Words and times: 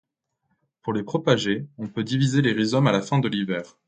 Pour 0.81 0.93
les 0.93 1.03
propager, 1.03 1.67
on 1.77 1.87
peut 1.87 2.03
diviser 2.03 2.41
les 2.41 2.53
rhizomes 2.53 2.87
à 2.87 2.91
la 2.91 3.03
fin 3.03 3.19
de 3.19 3.27
l'hiver. 3.27 3.77